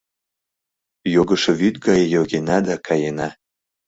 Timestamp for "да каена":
2.67-3.29